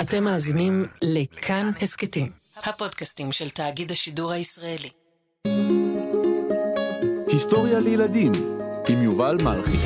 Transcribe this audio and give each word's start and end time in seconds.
אתם 0.00 0.24
מאזינים 0.24 0.86
לכאן 1.04 1.70
הסכתים, 1.82 2.30
הפודקאסטים 2.56 3.32
של 3.32 3.50
תאגיד 3.50 3.92
השידור 3.92 4.32
הישראלי. 4.32 4.90
היסטוריה 7.26 7.78
לילדים 7.78 8.32
עם 8.88 9.02
יובל 9.02 9.36
מלכי. 9.42 9.76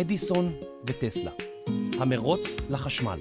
אדיסון 0.00 0.52
וטסלה, 0.86 1.30
המרוץ 2.00 2.56
לחשמל. 2.70 3.20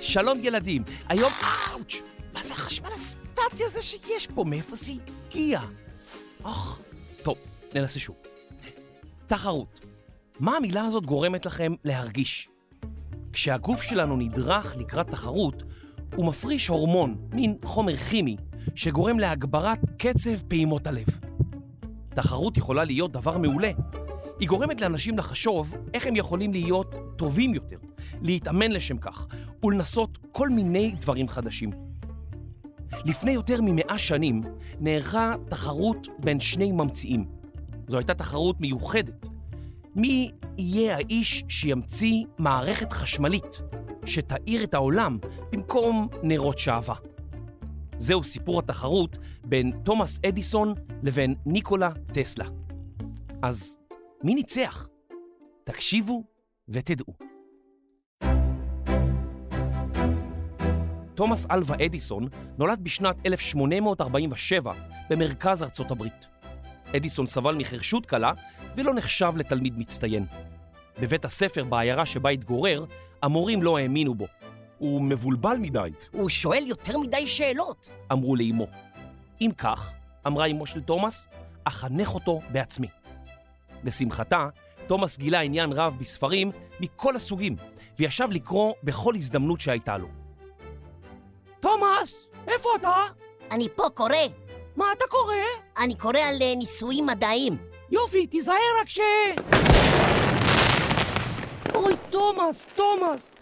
שלום 0.00 0.38
ילדים, 0.42 0.82
היום... 1.08 1.32
אאוץ'! 1.42 1.94
מה 2.32 2.42
זה 2.42 2.54
החשמל 2.54 2.92
הסטטי 2.92 3.64
הזה 3.64 3.82
שיש 3.82 4.26
פה? 4.26 4.44
מאיפה 4.44 4.76
זה 4.76 4.92
הגיע? 5.26 5.60
אוח... 6.44 6.80
טוב, 7.22 7.36
ננסה 7.74 8.00
שוב. 8.00 8.16
תחרות. 9.26 9.80
מה 10.40 10.56
המילה 10.56 10.84
הזאת 10.84 11.06
גורמת 11.06 11.46
לכם 11.46 11.72
להרגיש? 11.84 12.48
כשהגוף 13.32 13.82
שלנו 13.82 14.16
נדרך 14.16 14.76
לקראת 14.76 15.06
תחרות, 15.06 15.62
הוא 16.16 16.26
מפריש 16.26 16.68
הורמון, 16.68 17.16
מין 17.32 17.56
חומר 17.64 17.96
כימי, 17.96 18.36
שגורם 18.74 19.18
להגברת 19.18 19.78
קצב 19.98 20.42
פעימות 20.48 20.86
הלב. 20.86 21.06
תחרות 22.08 22.56
יכולה 22.56 22.84
להיות 22.84 23.12
דבר 23.12 23.38
מעולה. 23.38 23.70
היא 24.40 24.48
גורמת 24.48 24.80
לאנשים 24.80 25.18
לחשוב 25.18 25.74
איך 25.94 26.06
הם 26.06 26.16
יכולים 26.16 26.52
להיות 26.52 26.94
טובים 27.16 27.54
יותר, 27.54 27.78
להתאמן 28.22 28.72
לשם 28.72 28.98
כך 28.98 29.26
ולנסות 29.64 30.18
כל 30.32 30.48
מיני 30.48 30.94
דברים 31.00 31.28
חדשים. 31.28 31.89
לפני 33.04 33.32
יותר 33.32 33.60
ממאה 33.62 33.98
שנים 33.98 34.42
נערכה 34.80 35.34
תחרות 35.48 36.08
בין 36.18 36.40
שני 36.40 36.72
ממציאים. 36.72 37.24
זו 37.88 37.98
הייתה 37.98 38.14
תחרות 38.14 38.60
מיוחדת. 38.60 39.26
מי 39.96 40.30
יהיה 40.58 40.96
האיש 40.96 41.44
שימציא 41.48 42.24
מערכת 42.38 42.92
חשמלית 42.92 43.60
שתאיר 44.04 44.64
את 44.64 44.74
העולם 44.74 45.18
במקום 45.52 46.08
נרות 46.22 46.58
שעווה? 46.58 46.94
זהו 47.98 48.24
סיפור 48.24 48.58
התחרות 48.58 49.18
בין 49.44 49.72
תומאס 49.82 50.20
אדיסון 50.28 50.74
לבין 51.02 51.34
ניקולה 51.46 51.90
טסלה. 52.12 52.46
אז 53.42 53.78
מי 54.24 54.34
ניצח? 54.34 54.88
תקשיבו 55.64 56.24
ותדעו. 56.68 57.29
תומאס 61.20 61.46
אלווה 61.50 61.76
אדיסון 61.86 62.28
נולד 62.58 62.84
בשנת 62.84 63.16
1847 63.26 64.72
במרכז 65.10 65.62
ארצות 65.62 65.90
הברית. 65.90 66.26
אדיסון 66.96 67.26
סבל 67.26 67.54
מחרשות 67.54 68.06
קלה 68.06 68.32
ולא 68.76 68.94
נחשב 68.94 69.32
לתלמיד 69.36 69.78
מצטיין. 69.78 70.26
בבית 71.00 71.24
הספר 71.24 71.64
בעיירה 71.64 72.06
שבה 72.06 72.30
התגורר, 72.30 72.84
המורים 73.22 73.62
לא 73.62 73.78
האמינו 73.78 74.14
בו. 74.14 74.26
הוא 74.78 75.02
מבולבל 75.02 75.56
מדי. 75.60 75.90
הוא 76.12 76.28
שואל 76.28 76.62
יותר 76.66 76.98
מדי 76.98 77.26
שאלות. 77.26 77.88
אמרו 78.12 78.36
לאמו. 78.36 78.66
אם 79.40 79.50
כך, 79.58 79.92
אמרה 80.26 80.46
אמו 80.46 80.66
של 80.66 80.80
תומאס, 80.80 81.28
אחנך 81.64 82.14
אותו 82.14 82.40
בעצמי. 82.52 82.88
לשמחתה, 83.84 84.48
תומאס 84.86 85.18
גילה 85.18 85.40
עניין 85.40 85.72
רב 85.72 85.96
בספרים 85.98 86.50
מכל 86.80 87.16
הסוגים, 87.16 87.56
וישב 87.98 88.28
לקרוא 88.30 88.72
בכל 88.82 89.14
הזדמנות 89.16 89.60
שהייתה 89.60 89.98
לו. 89.98 90.19
תומאס, 91.60 92.26
איפה 92.48 92.68
אתה? 92.76 93.02
אני 93.50 93.68
פה 93.76 93.88
קורא. 93.94 94.16
מה 94.76 94.92
אתה 94.92 95.04
קורא? 95.08 95.34
אני 95.78 95.94
קורא 95.94 96.18
על 96.18 96.42
אה, 96.42 96.54
ניסויים 96.56 97.06
מדעיים. 97.06 97.56
יופי, 97.90 98.26
תיזהר 98.26 98.54
רק 98.80 98.88
ש... 98.88 99.00
אוי, 101.74 101.94
תומאס, 102.10 102.66
תומאס, 102.74 103.34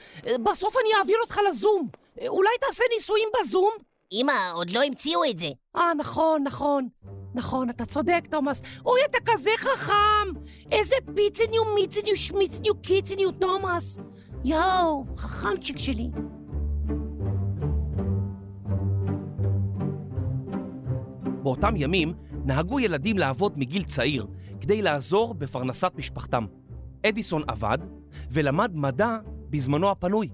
בסוף 0.43 0.75
אני 0.77 0.99
אעביר 0.99 1.19
אותך 1.21 1.41
לזום. 1.51 1.89
אולי 2.29 2.51
תעשה 2.61 2.85
ניסויים 2.97 3.29
בזום? 3.41 3.71
אמא, 4.13 4.53
עוד 4.53 4.71
לא 4.71 4.83
המציאו 4.83 5.25
את 5.31 5.39
זה. 5.39 5.49
אה, 5.77 5.95
נכון, 5.99 6.43
נכון. 6.43 6.89
נכון, 7.35 7.71
אתה 7.71 7.85
צודק, 7.87 8.21
תומאס. 8.31 8.63
אוי, 8.87 9.01
אתה 9.05 9.19
כזה 9.27 9.51
חכם! 9.57 10.29
איזה 10.73 10.95
פיצניו, 11.15 11.65
מיצניו, 11.75 12.17
שמיצניו, 12.17 12.83
קיצניו, 12.83 13.33
תומאס! 13.33 13.99
יואו, 14.45 15.05
חכמצ'יק 15.17 15.79
שלי. 15.79 16.09
באותם 21.43 21.75
ימים 21.77 22.13
נהגו 22.45 22.81
ילדים 22.81 23.19
לעבוד 23.19 23.59
מגיל 23.59 23.83
צעיר 23.83 24.27
כדי 24.61 24.83
לעזור 24.83 25.35
בפרנסת 25.35 25.93
משפחתם. 25.97 26.47
אדיסון 27.07 27.43
עבד 27.49 27.79
ולמד 28.31 28.71
מדע 28.75 29.17
בזמנו 29.51 29.91
הפנוי. 29.91 30.29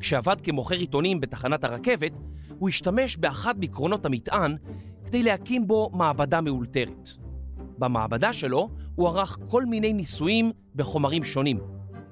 כשעבד 0.00 0.40
כמוכר 0.40 0.74
עיתונים 0.74 1.20
בתחנת 1.20 1.64
הרכבת, 1.64 2.12
הוא 2.58 2.68
השתמש 2.68 3.16
באחד 3.16 3.54
מקרונות 3.60 4.06
המטען 4.06 4.56
כדי 5.04 5.22
להקים 5.22 5.66
בו 5.66 5.90
מעבדה 5.92 6.40
מאולתרת. 6.40 7.10
במעבדה 7.78 8.32
שלו 8.32 8.70
הוא 8.94 9.08
ערך 9.08 9.38
כל 9.48 9.64
מיני 9.64 9.92
ניסויים 9.92 10.52
בחומרים 10.74 11.24
שונים, 11.24 11.58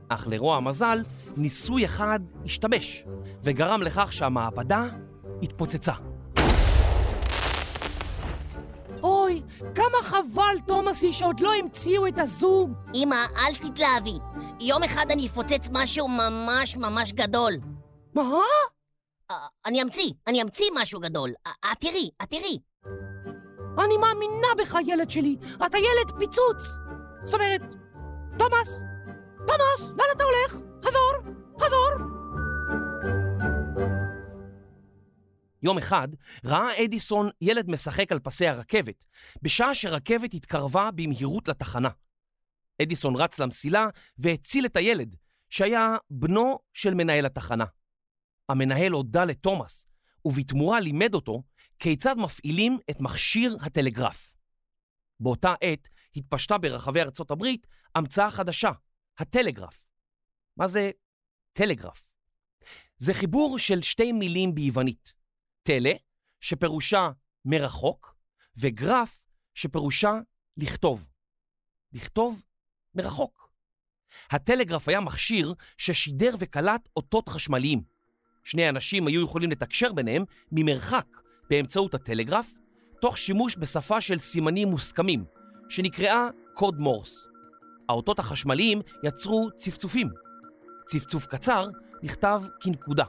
אך 0.08 0.28
לרוע 0.28 0.56
המזל, 0.56 0.98
ניסוי 1.36 1.84
אחד 1.84 2.20
השתמש 2.44 3.04
וגרם 3.42 3.82
לכך 3.82 4.12
שהמעבדה 4.12 4.86
התפוצצה. 5.42 5.92
כמה 9.75 10.03
חבל, 10.03 10.56
תומאסי, 10.66 11.12
שעוד 11.12 11.41
לא 11.41 11.54
המציאו 11.54 12.06
את 12.06 12.19
הזום. 12.19 12.75
אמא, 12.94 13.16
אל 13.37 13.54
תתלהבי. 13.54 14.19
יום 14.60 14.82
אחד 14.82 15.06
אני 15.10 15.26
אפוצץ 15.26 15.69
משהו 15.72 16.09
ממש 16.09 16.76
ממש 16.76 17.12
גדול. 17.12 17.53
מה? 18.14 18.22
אה, 19.31 19.37
אני 19.66 19.82
אמציא, 19.82 20.10
אני 20.26 20.43
אמציא 20.43 20.66
משהו 20.75 21.00
גדול. 21.00 21.32
אה, 21.47 21.53
את 21.72 21.81
תראי, 21.81 22.10
את 22.22 22.31
תראי. 22.31 22.59
אני 23.84 23.97
מאמינה 23.97 24.48
בך, 24.59 24.76
ילד 24.87 25.10
שלי. 25.10 25.37
אתה 25.66 25.78
ילד 25.78 26.19
פיצוץ. 26.19 26.64
זאת 27.25 27.34
אומרת, 27.34 27.60
תומאס, 28.38 28.81
תומאס, 29.38 29.81
לאן 29.81 30.06
אתה 30.16 30.25
הולך? 30.25 30.53
חזור, 30.84 31.12
חזור. 31.60 32.13
יום 35.64 35.78
אחד 35.78 36.08
ראה 36.44 36.84
אדיסון 36.84 37.28
ילד 37.41 37.70
משחק 37.70 38.12
על 38.12 38.19
פסי 38.19 38.47
הרכבת, 38.47 39.04
בשעה 39.42 39.75
שרכבת 39.75 40.34
התקרבה 40.34 40.91
במהירות 40.94 41.48
לתחנה. 41.48 41.88
אדיסון 42.82 43.16
רץ 43.16 43.38
למסילה 43.38 43.86
והציל 44.19 44.66
את 44.66 44.76
הילד, 44.76 45.16
שהיה 45.50 45.97
בנו 46.10 46.58
של 46.72 46.94
מנהל 46.94 47.26
התחנה. 47.26 47.64
המנהל 48.48 48.92
הודה 48.92 49.25
לתומאס, 49.25 49.86
ובתמורה 50.25 50.80
לימד 50.80 51.14
אותו 51.14 51.42
כיצד 51.78 52.16
מפעילים 52.19 52.78
את 52.91 53.00
מכשיר 53.00 53.56
הטלגרף. 53.60 54.34
באותה 55.20 55.54
עת 55.60 55.88
התפשטה 56.16 56.58
ברחבי 56.58 57.00
ארצות 57.00 57.31
הברית 57.31 57.66
המצאה 57.94 58.31
חדשה, 58.31 58.70
הטלגרף. 59.19 59.86
מה 60.56 60.66
זה 60.66 60.91
טלגרף? 61.52 62.12
זה 62.96 63.14
חיבור 63.14 63.58
של 63.58 63.82
שתי 63.82 64.12
מילים 64.12 64.54
ביוונית, 64.54 65.24
טלה, 65.66 65.92
שפירושה 66.41 67.10
מרחוק, 67.44 68.14
וגרף, 68.56 69.25
שפירושה 69.54 70.12
לכתוב. 70.56 71.08
לכתוב 71.92 72.42
מרחוק. 72.94 73.48
הטלגרף 74.30 74.88
היה 74.88 75.00
מכשיר 75.00 75.54
ששידר 75.78 76.34
וקלט 76.38 76.88
אותות 76.97 77.28
חשמליים. 77.28 77.82
שני 78.44 78.69
אנשים 78.69 79.06
היו 79.06 79.25
יכולים 79.25 79.50
לתקשר 79.50 79.92
ביניהם 79.92 80.25
ממרחק 80.52 81.06
באמצעות 81.50 81.94
הטלגרף, 81.94 82.58
תוך 83.00 83.19
שימוש 83.19 83.56
בשפה 83.58 84.00
של 84.00 84.19
סימנים 84.19 84.69
מוסכמים, 84.69 85.25
שנקראה 85.69 86.28
קוד 86.55 86.78
מורס. 86.78 87.26
האותות 87.88 88.19
החשמליים 88.19 88.81
יצרו 89.02 89.50
צפצופים. 89.56 90.08
צפצוף 90.88 91.26
קצר 91.26 91.69
נכתב 92.02 92.43
כנקודה, 92.60 93.05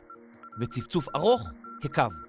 וצפצוף 0.60 1.08
ארוך 1.16 1.52
כקו. 1.82 2.25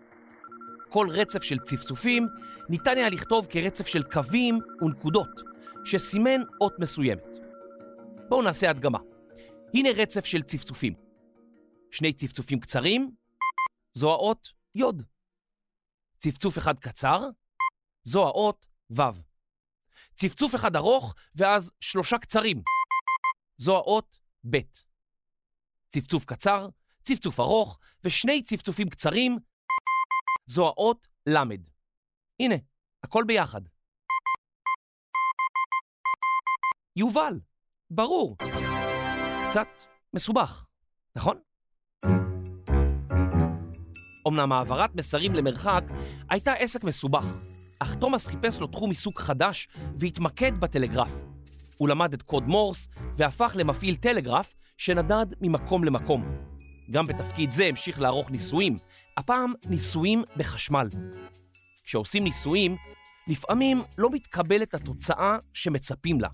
כל 0.97 1.09
רצף 1.11 1.43
של 1.43 1.59
צפצופים 1.59 2.29
ניתן 2.69 2.97
היה 2.97 3.11
לכתוב 3.11 3.47
כרצף 3.51 3.87
של 3.87 4.03
קווים 4.03 4.59
ונקודות, 4.83 5.41
שסימן 5.85 6.41
אות 6.61 6.73
מסוימת. 6.79 7.39
בואו 8.29 8.43
נעשה 8.43 8.71
הדגמה. 8.71 8.99
הנה 9.75 9.89
רצף 9.91 10.25
של 10.25 10.43
צפצופים. 10.43 10.95
שני 11.91 12.13
צפצופים 12.13 12.61
קצרים, 12.61 13.11
זו 13.93 14.11
האות 14.11 14.49
יוד. 14.75 15.03
צפצוף 16.19 16.59
אחד 16.59 16.79
קצר, 16.79 17.29
זו 18.05 18.27
האות 18.27 18.67
ו'. 18.91 19.03
צפצוף 20.15 20.55
אחד 20.55 20.77
ארוך, 20.77 21.15
ואז 21.35 21.73
שלושה 21.81 22.19
קצרים. 22.19 22.63
זו 23.57 23.77
האות 23.77 24.19
ב'. 24.51 24.59
צפצוף 25.89 26.25
קצר, 26.25 26.69
צפצוף 27.05 27.41
ארוך, 27.41 27.79
ושני 28.05 28.43
צפצופים 28.43 28.89
קצרים, 28.89 29.39
זו 30.47 30.67
האות 30.67 31.09
ל'. 31.29 31.37
הנה, 32.41 32.55
הכל 33.03 33.25
ביחד. 33.27 33.61
יובל, 36.97 37.41
ברור. 37.91 38.37
קצת 39.49 39.69
מסובך, 40.15 40.65
נכון? 41.17 41.41
אמנם 44.29 44.53
העברת 44.53 44.95
מסרים 44.95 45.35
למרחק 45.35 45.83
הייתה 46.31 46.53
עסק 46.53 46.85
מסובך, 46.85 47.25
אך 47.79 47.95
תומאס 47.95 48.27
חיפש 48.27 48.61
לו 48.61 48.67
תחום 48.67 48.91
עיסוק 48.91 49.21
חדש 49.21 49.69
והתמקד 49.97 50.61
בטלגרף. 50.61 51.13
הוא 51.79 51.89
למד 51.89 52.13
את 52.13 52.23
קוד 52.23 52.43
מורס 52.43 52.89
והפך 53.17 53.53
למפעיל 53.57 53.97
טלגרף 53.97 54.55
שנדד 54.77 55.27
ממקום 55.41 55.85
למקום. 55.85 56.25
גם 56.91 57.07
בתפקיד 57.07 57.51
זה 57.53 57.65
המשיך 57.65 58.01
לערוך 58.01 58.31
ניסויים, 58.31 58.77
הפעם 59.17 59.53
ניסויים 59.69 60.23
בחשמל. 60.37 60.89
כשעושים 61.85 62.25
ניסויים, 62.25 62.77
לפעמים 63.29 63.83
לא 63.99 64.11
מתקבלת 64.11 64.75
התוצאה 64.75 65.37
שמצפים 65.55 66.21
לה. 66.21 66.29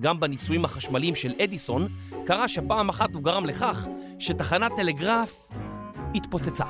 גם 0.00 0.20
בניסויים 0.20 0.64
החשמליים 0.64 1.14
של 1.14 1.32
אדיסון, 1.44 1.88
קרה 2.26 2.48
שפעם 2.48 2.88
אחת 2.88 3.14
הוא 3.14 3.22
גרם 3.22 3.46
לכך 3.46 3.86
שתחנת 4.18 4.72
טלגרף 4.76 5.48
התפוצצה. 6.14 6.64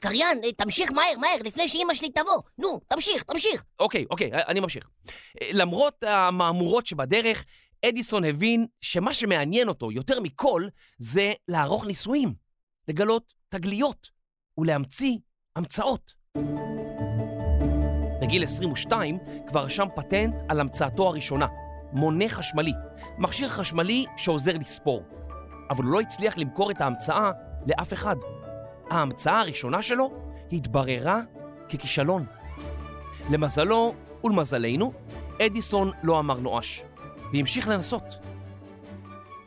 קריין, 0.00 0.40
תמשיך 0.56 0.92
מהר, 0.92 1.18
מהר, 1.20 1.36
לפני 1.44 1.68
שאימא 1.68 1.94
שלי 1.94 2.08
תבוא. 2.08 2.42
נו, 2.58 2.80
תמשיך, 2.88 3.22
תמשיך. 3.22 3.64
אוקיי, 3.80 4.04
אוקיי, 4.10 4.30
אני 4.32 4.60
ממשיך. 4.60 4.88
למרות 5.52 6.02
המהמורות 6.02 6.86
שבדרך, 6.86 7.44
אדיסון 7.88 8.24
הבין 8.24 8.66
שמה 8.80 9.14
שמעניין 9.14 9.68
אותו 9.68 9.92
יותר 9.92 10.20
מכל 10.20 10.68
זה 10.98 11.32
לערוך 11.48 11.86
ניסויים, 11.86 12.34
לגלות 12.88 13.34
תגליות 13.48 14.10
ולהמציא 14.58 15.18
המצאות. 15.56 16.14
בגיל 18.22 18.44
22 18.44 19.18
כבר 19.46 19.64
רשם 19.64 19.86
פטנט 19.96 20.34
על 20.48 20.60
המצאתו 20.60 21.08
הראשונה, 21.08 21.46
מונה 21.92 22.28
חשמלי, 22.28 22.72
מכשיר 23.18 23.48
חשמלי 23.48 24.04
שעוזר 24.16 24.52
לספור. 24.58 25.02
אבל 25.70 25.84
הוא 25.84 25.92
לא 25.92 26.00
הצליח 26.00 26.38
למכור 26.38 26.70
את 26.70 26.80
ההמצאה 26.80 27.30
לאף 27.66 27.92
אחד. 27.92 28.16
ההמצאה 28.90 29.40
הראשונה 29.40 29.82
שלו 29.82 30.10
התבררה 30.52 31.20
ככישלון. 31.68 32.26
למזלו 33.30 33.94
ולמזלנו, 34.24 34.92
אדיסון 35.46 35.90
לא 36.02 36.18
אמר 36.18 36.38
נואש, 36.40 36.84
והמשיך 37.32 37.68
לנסות. 37.68 38.18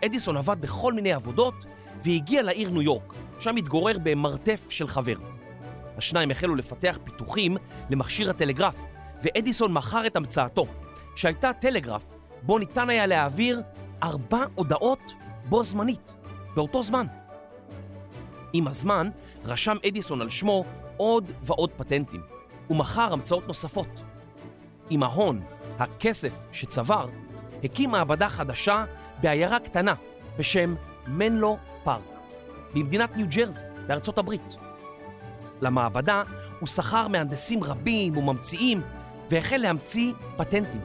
אדיסון 0.05 0.37
עבד 0.37 0.61
בכל 0.61 0.93
מיני 0.93 1.13
עבודות 1.13 1.65
והגיע 2.03 2.41
לעיר 2.41 2.69
ניו 2.69 2.81
יורק, 2.81 3.13
שם 3.39 3.55
התגורר 3.55 3.97
במרתף 4.03 4.65
של 4.69 4.87
חבר. 4.87 5.15
השניים 5.97 6.31
החלו 6.31 6.55
לפתח 6.55 6.99
פיתוחים 7.03 7.57
למכשיר 7.89 8.29
הטלגרף, 8.29 8.75
ואדיסון 9.23 9.73
מכר 9.73 10.07
את 10.07 10.15
המצאתו, 10.15 10.65
שהייתה 11.15 11.53
טלגרף 11.53 12.03
בו 12.41 12.59
ניתן 12.59 12.89
היה 12.89 13.05
להעביר 13.05 13.61
ארבע 14.03 14.43
הודעות 14.55 15.13
בו 15.49 15.63
זמנית, 15.63 16.13
באותו 16.55 16.83
זמן. 16.83 17.05
עם 18.53 18.67
הזמן 18.67 19.09
רשם 19.45 19.77
אדיסון 19.87 20.21
על 20.21 20.29
שמו 20.29 20.65
עוד 20.97 21.31
ועוד 21.41 21.71
פטנטים, 21.77 22.21
ומכר 22.69 23.13
המצאות 23.13 23.47
נוספות. 23.47 24.01
עם 24.89 25.03
ההון, 25.03 25.41
הכסף 25.79 26.33
שצבר, 26.51 27.09
הקים 27.63 27.91
מעבדה 27.91 28.29
חדשה 28.29 28.85
בעיירה 29.21 29.59
קטנה 29.59 29.93
בשם 30.37 30.75
מנלו 31.07 31.57
פארק, 31.83 32.01
במדינת 32.73 33.17
ניו 33.17 33.25
ג'רזי, 33.29 33.63
בארצות 33.87 34.17
הברית. 34.17 34.55
למעבדה 35.61 36.23
הוא 36.59 36.67
שכר 36.67 37.07
מהנדסים 37.07 37.63
רבים 37.63 38.17
וממציאים 38.17 38.81
והחל 39.29 39.57
להמציא 39.57 40.13
פטנטים. 40.37 40.81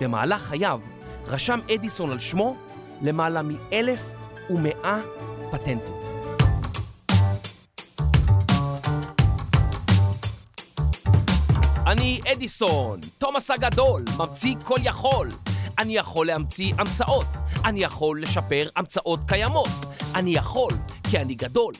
במהלך 0.00 0.42
חייו 0.42 0.80
רשם 1.26 1.58
אדיסון 1.74 2.10
על 2.10 2.18
שמו 2.18 2.56
למעלה 3.02 3.42
מאלף 3.42 4.02
ומאה 4.50 5.00
פטנטים. 5.50 5.98
אני 11.86 12.20
אדיסון, 12.32 13.00
תומאס 13.18 13.50
הגדול, 13.50 14.04
ממציא 14.18 14.54
כל 14.64 14.78
יכול. 14.82 15.47
אני 15.78 15.96
יכול 15.96 16.26
להמציא 16.26 16.74
המצאות. 16.78 17.26
אני 17.64 17.80
יכול 17.80 18.22
לשפר 18.22 18.68
המצאות 18.76 19.20
קיימות. 19.28 19.68
אני 20.14 20.30
יכול, 20.30 20.72
כי 21.10 21.18
אני 21.18 21.34
גדול. 21.34 21.72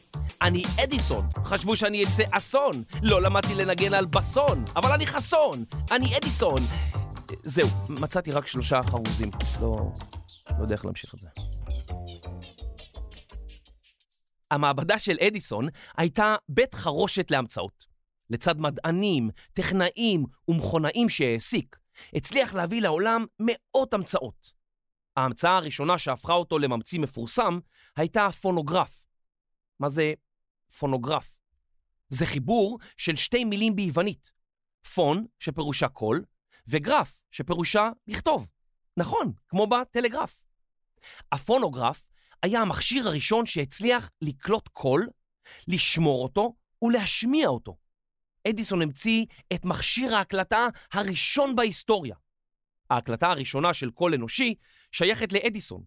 אני 0.42 0.62
אדיסון. 0.84 1.28
חשבו 1.44 1.76
שאני 1.76 2.04
אצא 2.04 2.22
אסון. 2.30 2.72
לא 3.02 3.22
למדתי 3.22 3.54
לנגן 3.54 3.94
על 3.94 4.06
בסון, 4.06 4.64
אבל 4.76 4.92
אני 4.92 5.06
חסון. 5.06 5.58
אני 5.90 6.16
אדיסון. 6.16 6.58
זהו, 7.42 7.68
מצאתי 7.88 8.30
רק 8.30 8.46
שלושה 8.46 8.82
חרוזים. 8.82 9.30
לא... 9.60 9.74
לא 10.58 10.62
יודע 10.62 10.74
איך 10.74 10.84
להמשיך 10.84 11.14
את 11.14 11.18
זה. 11.18 11.28
המעבדה 14.50 14.98
של 14.98 15.16
אדיסון 15.26 15.68
הייתה 15.96 16.36
בית 16.48 16.74
חרושת 16.74 17.30
להמצאות. 17.30 17.86
לצד 18.30 18.60
מדענים, 18.60 19.30
טכנאים 19.52 20.24
ומכונאים 20.48 21.08
שהעסיק, 21.08 21.76
הצליח 22.14 22.54
להביא 22.54 22.82
לעולם 22.82 23.24
מאות 23.40 23.94
המצאות. 23.94 24.52
ההמצאה 25.16 25.56
הראשונה 25.56 25.98
שהפכה 25.98 26.32
אותו 26.32 26.58
לממציא 26.58 27.00
מפורסם 27.00 27.58
הייתה 27.96 28.26
הפונוגרף. 28.26 29.06
מה 29.80 29.88
זה 29.88 30.12
פונוגרף? 30.78 31.38
זה 32.08 32.26
חיבור 32.26 32.78
של 32.96 33.16
שתי 33.16 33.44
מילים 33.44 33.76
ביוונית. 33.76 34.32
פון, 34.94 35.26
שפירושה 35.38 35.88
קול, 35.88 36.24
וגרף, 36.66 37.22
שפירושה 37.30 37.90
לכתוב. 38.06 38.46
נכון, 38.96 39.32
כמו 39.48 39.66
בטלגרף. 39.66 40.44
הפונוגרף 41.32 42.08
היה 42.42 42.60
המכשיר 42.60 43.08
הראשון 43.08 43.46
שהצליח 43.46 44.10
לקלוט 44.22 44.68
קול, 44.68 45.08
לשמור 45.68 46.22
אותו 46.22 46.54
ולהשמיע 46.82 47.48
אותו. 47.48 47.76
אדיסון 48.50 48.82
המציא 48.82 49.24
את 49.52 49.64
מכשיר 49.64 50.16
ההקלטה 50.16 50.66
הראשון 50.92 51.56
בהיסטוריה. 51.56 52.14
ההקלטה 52.90 53.30
הראשונה 53.30 53.74
של 53.74 53.90
קול 53.90 54.14
אנושי 54.14 54.54
שייכת 54.92 55.32
לאדיסון. 55.32 55.82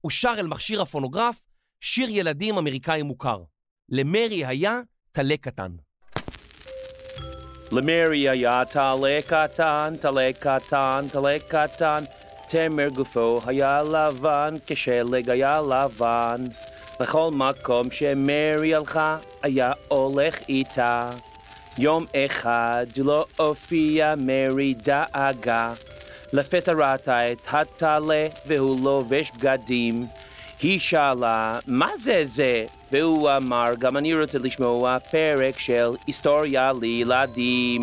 הוא 0.00 0.10
שר 0.10 0.34
אל 0.38 0.46
מכשיר 0.46 0.82
הפונוגרף 0.82 1.46
שיר 1.80 2.08
ילדים 2.10 2.58
אמריקאי 2.58 3.02
מוכר. 3.02 3.42
למרי 3.88 4.46
היה 4.46 4.80
טלה 5.12 5.36
קטן. 5.36 5.70
למרי 7.72 8.28
היה 8.28 8.64
טלה 8.64 9.20
קטן, 9.28 9.94
טלה 10.00 10.30
קטן, 10.40 11.04
טלה 11.12 11.38
קטן, 11.48 12.04
תמר 12.48 12.88
גופו 12.88 13.40
היה 13.46 13.82
לבן, 13.82 14.54
כשלג 14.66 15.30
היה 15.30 15.60
לבן. 15.60 16.44
לכל 17.00 17.30
מקום 17.34 17.90
שמרי 17.90 18.74
הלכה, 18.74 19.18
היה 19.42 19.72
הולך 19.88 20.48
איתה. 20.48 21.10
יום 21.78 22.04
אחד 22.26 22.86
לא 22.96 23.26
הופיע 23.38 24.12
מרי 24.16 24.74
דאגה. 24.74 25.74
לפתע 26.32 26.72
ראתה 26.72 27.32
את 27.32 27.38
הטלה 27.52 28.26
והוא 28.46 28.80
לובש 28.84 29.30
בגדים. 29.30 30.06
היא 30.60 30.80
שאלה, 30.80 31.58
מה 31.66 31.96
זה 31.96 32.22
זה? 32.24 32.64
והוא 32.92 33.30
אמר, 33.36 33.66
גם 33.78 33.96
אני 33.96 34.14
רוצה 34.14 34.38
לשמוע 34.38 34.98
פרק 35.00 35.58
של 35.58 35.90
היסטוריה 36.06 36.72
לילדים. 36.80 37.82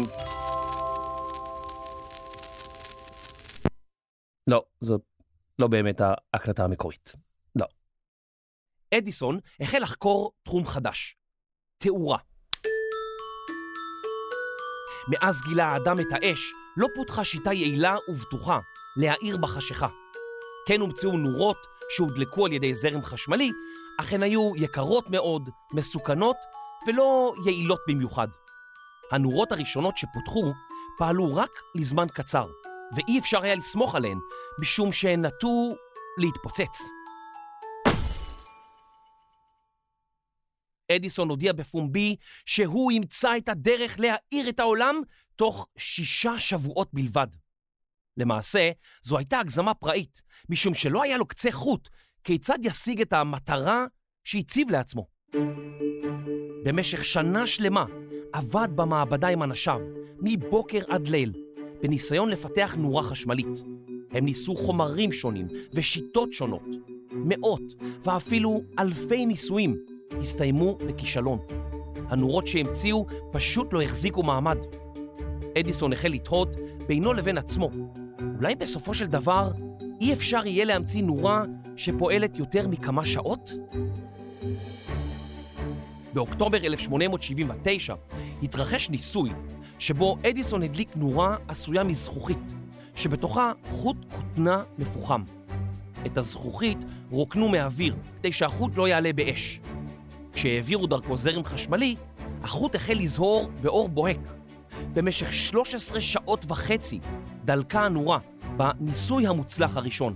לא, 4.47 4.63
זאת 4.81 5.01
לא 5.59 5.67
באמת 5.67 6.01
ההקלטה 6.01 6.63
המקורית. 6.63 7.15
לא. 7.55 7.65
אדיסון 8.93 9.39
החל 9.59 9.79
לחקור 9.79 10.31
תחום 10.43 10.65
חדש, 10.65 11.15
תאורה. 11.77 12.30
מאז 15.11 15.41
גילה 15.41 15.67
האדם 15.67 15.99
את 15.99 16.05
האש, 16.11 16.53
לא 16.77 16.87
פותחה 16.95 17.23
שיטה 17.23 17.53
יעילה 17.53 17.95
ובטוחה 18.07 18.59
להאיר 18.97 19.37
בחשיכה. 19.37 19.87
כן 20.67 20.81
הומצאו 20.81 21.11
נורות 21.11 21.57
שהודלקו 21.95 22.45
על 22.45 22.53
ידי 22.53 22.73
זרם 22.73 23.03
חשמלי, 23.03 23.51
אך 23.99 24.13
הן 24.13 24.23
היו 24.23 24.51
יקרות 24.55 25.09
מאוד, 25.09 25.49
מסוכנות 25.73 26.35
ולא 26.87 27.33
יעילות 27.45 27.79
במיוחד. 27.87 28.27
הנורות 29.11 29.51
הראשונות 29.51 29.97
שפותחו 29.97 30.53
פעלו 30.97 31.35
רק 31.35 31.51
לזמן 31.75 32.07
קצר, 32.13 32.47
ואי 32.95 33.19
אפשר 33.19 33.43
היה 33.43 33.55
לסמוך 33.55 33.95
עליהן, 33.95 34.19
משום 34.61 34.91
שהן 34.91 35.25
נטו 35.25 35.75
להתפוצץ. 36.17 37.00
אדיסון 40.95 41.29
הודיע 41.29 41.53
בפומבי 41.53 42.15
שהוא 42.45 42.91
ימצא 42.91 43.37
את 43.37 43.49
הדרך 43.49 43.99
להאיר 43.99 44.49
את 44.49 44.59
העולם 44.59 44.95
תוך 45.35 45.67
שישה 45.77 46.39
שבועות 46.39 46.89
בלבד. 46.93 47.27
למעשה, 48.17 48.71
זו 49.03 49.17
הייתה 49.17 49.39
הגזמה 49.39 49.73
פראית, 49.73 50.21
משום 50.49 50.73
שלא 50.73 51.03
היה 51.03 51.17
לו 51.17 51.25
קצה 51.25 51.51
חוט 51.51 51.89
כיצד 52.23 52.57
ישיג 52.61 53.01
את 53.01 53.13
המטרה 53.13 53.85
שהציב 54.23 54.69
לעצמו. 54.69 55.07
במשך 56.65 57.05
שנה 57.05 57.47
שלמה 57.47 57.85
עבד 58.33 58.67
במעבדה 58.75 59.27
עם 59.27 59.43
אנשיו, 59.43 59.79
מבוקר 60.21 60.79
עד 60.89 61.07
ליל, 61.07 61.33
בניסיון 61.81 62.29
לפתח 62.29 62.75
נורה 62.77 63.03
חשמלית. 63.03 63.63
הם 64.11 64.25
ניסו 64.25 64.55
חומרים 64.55 65.11
שונים 65.11 65.47
ושיטות 65.73 66.33
שונות. 66.33 66.67
מאות 67.11 67.73
ואפילו 68.03 68.61
אלפי 68.79 69.25
ניסויים 69.25 69.77
הסתיימו 70.21 70.77
בכישלון. 70.87 71.39
הנורות 72.09 72.47
שהמציאו 72.47 73.05
פשוט 73.31 73.73
לא 73.73 73.81
החזיקו 73.81 74.23
מעמד. 74.23 74.57
אדיסון 75.59 75.93
החל 75.93 76.09
לתהות 76.09 76.49
בינו 76.87 77.13
לבין 77.13 77.37
עצמו, 77.37 77.69
אולי 78.37 78.55
בסופו 78.55 78.93
של 78.93 79.05
דבר 79.05 79.51
אי 80.01 80.13
אפשר 80.13 80.45
יהיה 80.45 80.65
להמציא 80.65 81.03
נורה 81.03 81.43
שפועלת 81.75 82.39
יותר 82.39 82.67
מכמה 82.67 83.05
שעות? 83.05 83.53
באוקטובר 86.13 86.57
1879 86.57 87.93
התרחש 88.43 88.89
ניסוי 88.89 89.29
שבו 89.79 90.17
אדיסון 90.29 90.63
הדליק 90.63 90.95
נורה 90.95 91.35
עשויה 91.47 91.83
מזכוכית, 91.83 92.37
שבתוכה 92.95 93.51
חוט 93.69 93.97
כותנה 94.15 94.63
מפוחם. 94.79 95.23
את 96.05 96.17
הזכוכית 96.17 96.77
רוקנו 97.09 97.49
מהאוויר 97.49 97.95
כדי 98.19 98.31
שהחוט 98.31 98.75
לא 98.75 98.87
יעלה 98.87 99.13
באש. 99.13 99.59
כשהעבירו 100.33 100.87
דרכו 100.87 101.17
זרם 101.17 101.43
חשמלי, 101.43 101.95
החוט 102.43 102.75
החל 102.75 102.93
לזהור 102.93 103.49
באור 103.61 103.89
בוהק. 103.89 104.19
במשך 104.93 105.33
13 105.33 106.01
שעות 106.01 106.45
וחצי 106.47 106.99
דלקה 107.45 107.81
הנורה 107.81 108.19
בניסוי 108.57 109.27
המוצלח 109.27 109.77
הראשון. 109.77 110.15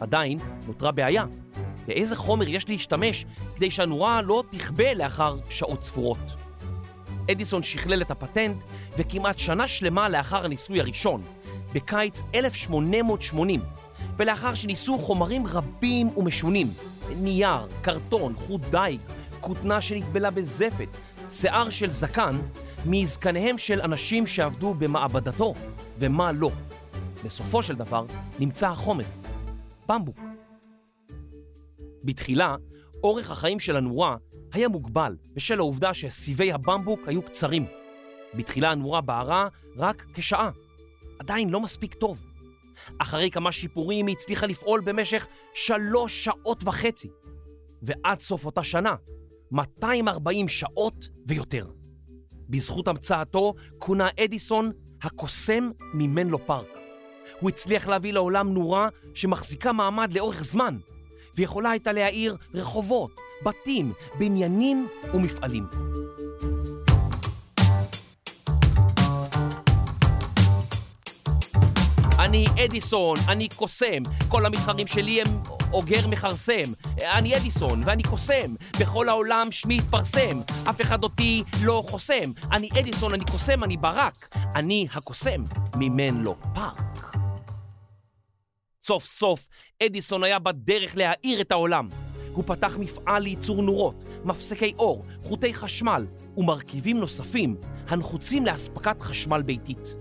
עדיין 0.00 0.38
נותרה 0.66 0.92
בעיה, 0.92 1.24
באיזה 1.86 2.16
חומר 2.16 2.48
יש 2.48 2.68
להשתמש 2.68 3.24
כדי 3.56 3.70
שהנורה 3.70 4.22
לא 4.22 4.42
תכבה 4.50 4.94
לאחר 4.94 5.36
שעות 5.48 5.82
ספורות. 5.82 6.34
אדיסון 7.30 7.62
שכלל 7.62 8.02
את 8.02 8.10
הפטנט, 8.10 8.56
וכמעט 8.98 9.38
שנה 9.38 9.68
שלמה 9.68 10.08
לאחר 10.08 10.44
הניסוי 10.44 10.80
הראשון, 10.80 11.22
בקיץ 11.72 12.22
1880, 12.34 13.60
ולאחר 14.16 14.54
שניסו 14.54 14.98
חומרים 14.98 15.46
רבים 15.46 16.08
ומשונים, 16.16 16.66
נייר, 17.16 17.66
קרטון, 17.82 18.34
חוט 18.36 18.60
דיג, 18.70 19.00
כותנה 19.48 19.80
שנטבלה 19.80 20.30
בזפת, 20.30 20.88
שיער 21.30 21.70
של 21.70 21.90
זקן, 21.90 22.36
מזקניהם 22.86 23.58
של 23.58 23.80
אנשים 23.80 24.26
שעבדו 24.26 24.74
במעבדתו, 24.74 25.52
ומה 25.98 26.32
לא. 26.32 26.50
בסופו 27.24 27.62
של 27.62 27.76
דבר 27.76 28.04
נמצא 28.38 28.68
החומר, 28.68 29.04
במבוק. 29.88 30.20
בתחילה, 32.04 32.56
אורך 33.02 33.30
החיים 33.30 33.60
של 33.60 33.76
הנורה 33.76 34.16
היה 34.52 34.68
מוגבל 34.68 35.16
בשל 35.32 35.58
העובדה 35.58 35.94
שסיבי 35.94 36.52
הבמבוק 36.52 37.00
היו 37.06 37.22
קצרים. 37.22 37.66
בתחילה 38.34 38.70
הנורה 38.70 39.00
בערה 39.00 39.48
רק 39.76 40.06
כשעה, 40.14 40.50
עדיין 41.18 41.50
לא 41.50 41.60
מספיק 41.60 41.94
טוב. 41.94 42.22
אחרי 42.98 43.30
כמה 43.30 43.52
שיפורים 43.52 44.06
היא 44.06 44.16
הצליחה 44.16 44.46
לפעול 44.46 44.80
במשך 44.80 45.26
שלוש 45.54 46.24
שעות 46.24 46.64
וחצי, 46.64 47.08
ועד 47.82 48.20
סוף 48.20 48.46
אותה 48.46 48.62
שנה, 48.62 48.94
240 49.52 50.48
שעות 50.48 51.08
ויותר. 51.26 51.66
בזכות 52.48 52.88
המצאתו 52.88 53.54
כונה 53.78 54.08
אדיסון 54.24 54.70
הקוסם 55.02 55.70
ממנלו 55.94 56.46
פארק. 56.46 56.66
הוא 57.40 57.50
הצליח 57.50 57.88
להביא 57.88 58.12
לעולם 58.12 58.52
נורה 58.52 58.88
שמחזיקה 59.14 59.72
מעמד 59.72 60.12
לאורך 60.12 60.42
זמן, 60.44 60.78
ויכולה 61.36 61.70
הייתה 61.70 61.92
להאיר 61.92 62.36
רחובות, 62.54 63.10
בתים, 63.44 63.92
בניינים 64.18 64.88
ומפעלים. 65.14 65.64
אני 72.18 72.46
אדיסון, 72.64 73.16
אני 73.28 73.48
קוסם, 73.56 74.02
כל 74.28 74.46
המתחרים 74.46 74.86
שלי 74.86 75.22
הם 75.22 75.28
אוגר 75.72 76.08
מכרסם. 76.08 76.62
אני 77.02 77.36
אדיסון 77.36 77.82
ואני 77.84 78.02
קוסם, 78.02 78.54
בכל 78.80 79.08
העולם 79.08 79.42
שמי 79.50 79.78
יתפרסם, 79.78 80.40
אף 80.70 80.80
אחד 80.80 81.02
אותי 81.02 81.42
לא 81.64 81.84
חוסם. 81.88 82.30
אני 82.52 82.68
אדיסון, 82.80 83.14
אני 83.14 83.24
קוסם, 83.24 83.64
אני 83.64 83.76
ברק, 83.76 84.36
אני 84.54 84.86
הקוסם, 84.94 85.44
ממנלו 85.74 86.34
פארק. 86.54 87.16
סוף 88.82 89.04
סוף 89.04 89.48
אדיסון 89.82 90.24
היה 90.24 90.38
בדרך 90.38 90.96
להאיר 90.96 91.40
את 91.40 91.52
העולם. 91.52 91.88
הוא 92.32 92.44
פתח 92.46 92.76
מפעל 92.78 93.22
לייצור 93.22 93.62
נורות, 93.62 94.04
מפסקי 94.24 94.72
אור, 94.78 95.04
חוטי 95.22 95.54
חשמל 95.54 96.06
ומרכיבים 96.36 97.00
נוספים 97.00 97.56
הנחוצים 97.88 98.46
לאספקת 98.46 99.02
חשמל 99.02 99.42
ביתית. 99.42 99.94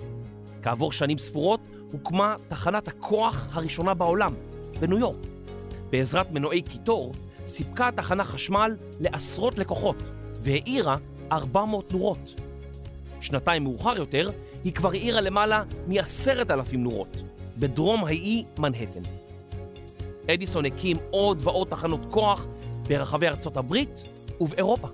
כעבור 0.63 0.91
שנים 0.91 1.17
ספורות 1.17 1.59
הוקמה 1.91 2.35
תחנת 2.47 2.87
הכוח 2.87 3.47
הראשונה 3.51 3.93
בעולם, 3.93 4.33
בניו 4.79 4.97
יורק. 4.97 5.36
בעזרת 5.89 6.31
מנועי 6.31 6.61
קיטור 6.61 7.11
סיפקה 7.45 7.87
התחנה 7.87 8.23
חשמל 8.23 8.75
לעשרות 8.99 9.57
לקוחות 9.57 10.03
והאירה 10.41 10.95
400 11.31 11.93
נורות. 11.93 12.41
שנתיים 13.21 13.63
מאוחר 13.63 13.97
יותר 13.97 14.29
היא 14.63 14.73
כבר 14.73 14.89
האירה 14.89 15.21
למעלה 15.21 15.63
מעשרת 15.87 16.51
אלפים 16.51 16.83
נורות, 16.83 17.17
בדרום 17.57 18.05
האי 18.05 18.43
מנהטן. 18.59 19.01
אדיסון 20.33 20.65
הקים 20.65 20.97
עוד 21.09 21.39
ועוד 21.41 21.67
תחנות 21.67 22.01
כוח 22.11 22.47
ברחבי 22.87 23.27
ארצות 23.27 23.57
הברית 23.57 24.03
ובאירופה. 24.41 24.87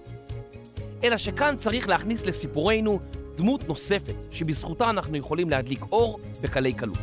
אלא 1.03 1.17
שכאן 1.17 1.55
צריך 1.57 1.89
להכניס 1.89 2.25
לסיפורנו 2.25 2.99
דמות 3.35 3.67
נוספת 3.67 4.15
שבזכותה 4.31 4.89
אנחנו 4.89 5.17
יכולים 5.17 5.49
להדליק 5.49 5.81
אור 5.91 6.19
בקלי 6.41 6.73
קלות. 6.73 6.97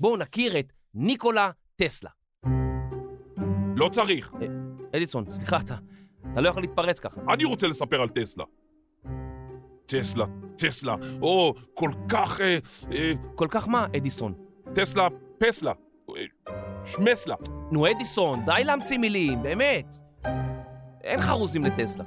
בואו 0.00 0.16
נכיר 0.16 0.58
את 0.58 0.72
ניקולה 0.96 1.50
טסלה. 1.76 2.10
לא 3.76 3.88
צריך. 3.88 4.32
אה, 4.42 4.46
אדיסון, 4.96 5.30
סליחה, 5.30 5.56
אתה, 5.56 5.74
אתה 6.32 6.40
לא 6.40 6.48
יכול 6.48 6.62
להתפרץ 6.62 7.00
ככה. 7.00 7.20
אני 7.32 7.44
רוצה 7.44 7.66
לספר 7.66 8.00
על 8.00 8.08
טסלה. 8.08 8.44
טסלה, 9.86 10.24
טסלה, 10.56 10.94
או, 11.22 11.54
כל 11.74 11.90
כך... 12.08 12.40
אה, 12.40 12.58
אה, 12.92 13.12
כל 13.34 13.46
כך 13.50 13.68
מה, 13.68 13.86
אדיסון? 13.96 14.34
טסלה, 14.74 15.08
פסלה, 15.38 15.72
אה, 16.10 16.14
שמסלה. 16.84 17.34
נו, 17.72 17.90
אדיסון, 17.90 18.44
די 18.46 18.62
להמציא 18.64 18.98
מילים, 18.98 19.42
באמת. 19.42 19.96
אין 21.04 21.20
חרוזים 21.20 21.64
לטסלה. 21.64 22.04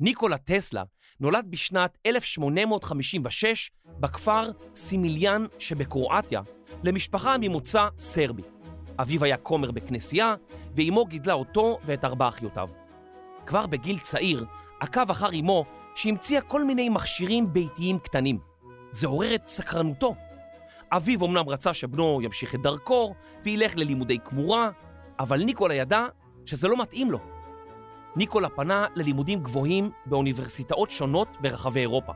ניקולה 0.00 0.38
טסלה 0.38 0.82
נולד 1.20 1.46
בשנת 1.50 1.98
1856 2.06 3.70
בכפר 3.86 4.50
סימיליאן 4.74 5.46
שבקרואטיה 5.58 6.40
למשפחה 6.84 7.36
ממוצא 7.40 7.88
סרבי. 7.98 8.42
אביו 8.98 9.24
היה 9.24 9.36
כומר 9.36 9.70
בכנסייה, 9.70 10.34
ואימו 10.76 11.04
גידלה 11.04 11.32
אותו 11.32 11.78
ואת 11.84 12.04
ארבע 12.04 12.28
אחיותיו. 12.28 12.68
כבר 13.46 13.66
בגיל 13.66 13.98
צעיר 13.98 14.44
עקב 14.80 15.10
אחר 15.10 15.28
אמו 15.40 15.64
שהמציאה 15.94 16.40
כל 16.40 16.64
מיני 16.64 16.88
מכשירים 16.88 17.52
ביתיים 17.52 17.98
קטנים. 17.98 18.38
זה 18.92 19.06
עורר 19.06 19.34
את 19.34 19.48
סקרנותו. 19.48 20.14
אביו 20.92 21.26
אמנם 21.26 21.48
רצה 21.48 21.74
שבנו 21.74 22.20
ימשיך 22.22 22.54
את 22.54 22.62
דרכו 22.62 23.14
וילך 23.44 23.76
ללימודי 23.76 24.18
כמורה, 24.24 24.70
אבל 25.18 25.44
ניקולה 25.44 25.74
ידע 25.74 26.04
שזה 26.44 26.68
לא 26.68 26.82
מתאים 26.82 27.10
לו. 27.10 27.33
ניקולה 28.16 28.48
פנה 28.48 28.86
ללימודים 28.94 29.38
גבוהים 29.38 29.90
באוניברסיטאות 30.06 30.90
שונות 30.90 31.28
ברחבי 31.40 31.80
אירופה. 31.80 32.12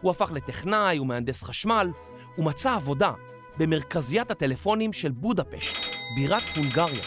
הוא 0.00 0.10
הפך 0.10 0.32
לטכנאי 0.32 0.98
ומהנדס 0.98 1.42
חשמל, 1.42 1.90
ומצא 2.38 2.74
עבודה 2.74 3.12
במרכזיית 3.58 4.30
הטלפונים 4.30 4.92
של 4.92 5.10
בודפשט, 5.10 5.76
בירת 6.16 6.42
הונגריה. 6.56 7.04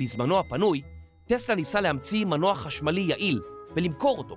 בזמנו 0.00 0.38
הפנוי, 0.38 0.82
טסלה 1.26 1.54
ניסה 1.54 1.80
להמציא 1.80 2.24
מנוע 2.24 2.54
חשמלי 2.54 3.00
יעיל 3.00 3.40
ולמכור 3.76 4.18
אותו, 4.18 4.36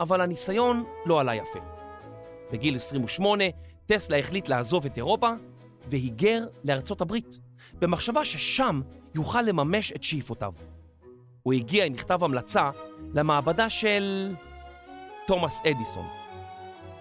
אבל 0.00 0.20
הניסיון 0.20 0.84
לא 1.06 1.20
עלה 1.20 1.34
יפה. 1.34 1.58
בגיל 2.52 2.76
28, 2.76 3.44
טסלה 3.86 4.18
החליט 4.18 4.48
לעזוב 4.48 4.86
את 4.86 4.96
אירופה 4.96 5.30
והיגר 5.90 6.44
לארצות 6.64 7.00
הברית, 7.00 7.38
במחשבה 7.74 8.24
ששם 8.24 8.80
יוכל 9.14 9.42
לממש 9.42 9.92
את 9.92 10.02
שאיפותיו. 10.02 10.52
הוא 11.42 11.52
הגיע 11.52 11.84
עם 11.84 11.92
מכתב 11.92 12.24
המלצה 12.24 12.70
למעבדה 13.14 13.70
של 13.70 14.34
תומאס 15.26 15.60
אדיסון. 15.60 16.06